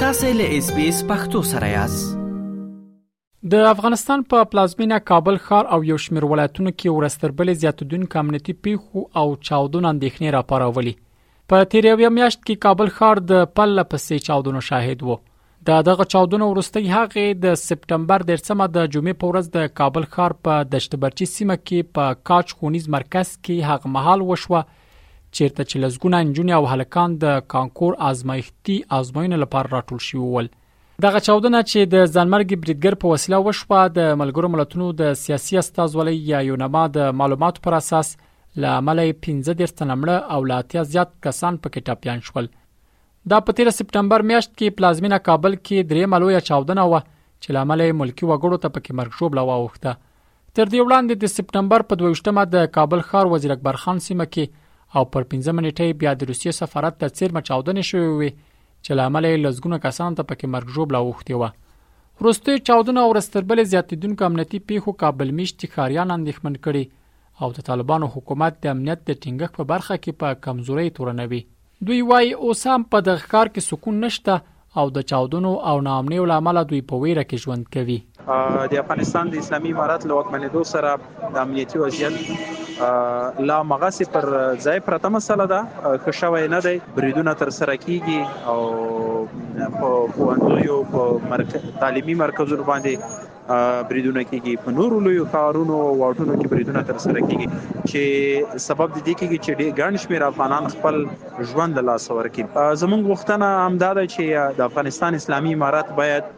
[0.00, 2.10] تاسو له اس بي اس پختو سره یاست
[3.54, 9.02] د افغانستان په پلازمینا کابل ښار او یو شمېر ولایتونو کې ورستربل زیاتدونکو امنیتي پیښو
[9.22, 10.92] او چاودون اندېښنې راپارولي
[11.54, 15.18] په تیریوي میاشت کې کابل ښار د پله پسې چاودونو شاهد وو
[15.72, 20.38] دا دغه چاودنو ورستي هغه د سپتمبر 13مه د جمعې په ورځ د کابل ښار
[20.46, 24.64] په دشتبرچی سیمه کې په کاچ خونیز مرکز کې هغه محل وشوه
[25.38, 30.48] چیرته چې لزګونه انجونی او هلکان د کانکور آزمایښتي آزموینه لپاره راټول شوی ول
[31.06, 36.16] دغه چاودنه چې د ځانمرګي بریډګر په وسیله وشوه د ملګرو ملتونو د سیاسي استازولۍ
[36.30, 38.10] یا یونما د معلوماتو پر اساس
[38.64, 42.50] لامل 15 ډیر تنمړه او لاتیا زیات کسان په کې ټاپيان شول
[43.34, 47.82] دا په 13 سپتمبر میاشت کې پلازمینا کابل کې درې ملوی چاودنه و چې لامل
[48.04, 49.90] ملکی وګړو ته پکې مرګ شوب لوا وخته
[50.58, 54.56] تر دې وړاندې د سپتمبر په 22مه د کابل ښار وزیر اکبر خان سیمه کې
[54.96, 58.30] او پر 15 منټه بیا د روسیې سفارت ته چیرمه چاودنې شوې وي
[58.86, 61.48] چې لامل یې لزګونه کسان ته پکې مرګ جوړ لاوختي و
[62.26, 68.10] روسته چاودنه او رستربل زیاتیدونکو امنیتي پیښو کابل میشتي خاریان اندېښمن کړي او د طالبانو
[68.14, 71.42] حکومت د امنیت د ټینګښت په برخه کې په کمزوري تورنوي
[71.88, 74.40] دوی وای اوس هم په دغه کار کې سکون نشته
[74.82, 77.98] او د چاودنو او ناامنۍ لامل دوی په ویره کې ژوند کوي
[78.70, 80.90] د افغانستان د اسلامي امارات له واکمنېدو سره
[81.34, 82.14] د امنیتي وضعیت
[83.48, 84.24] لا مغاسې پر
[84.66, 85.60] ځای پرته مسله ده
[86.02, 88.58] ښه شوی نه دی بریدونه تر سره کیږي او
[89.80, 91.00] په کوندویو په
[91.32, 92.94] مرکز تعلیمي مرکزونو باندې
[93.90, 98.96] بریدونه کیږي په نورو لوی ښارونو او واټونو کې بریدونه تر سره کیږي چې سبب
[98.96, 100.98] د دې کیږي چې ډېر ګڼ شمېر افغانان خپل
[101.52, 106.30] ژوند له لاس ورکړي زمونږ وختنه هم دا ده چې د افغانستان اسلامي امارات باید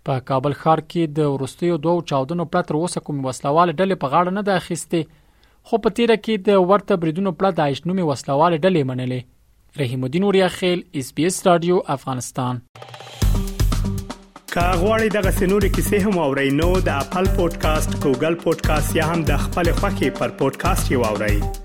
[0.09, 4.33] په کابل ښار کې د ورستیو دوو چاودنو پرته اوسه کوم وسلواله ډلې په غاړه
[4.37, 5.13] نه ده اخیستې
[5.71, 9.21] خو په تیر کې د ورته بریدونو پرته داعش نومي وسلواله ډلې منلې
[9.83, 12.63] رحیم الدین اوریا خیل اس بي اس رادیو افغانستان
[14.57, 19.45] کاغوري دغه سنوري کیسې هم او رینو د خپل پودکاسټ ګوګل پودکاسټ یا هم د
[19.47, 21.65] خپل خاكي پر پودکاسټ یووړئ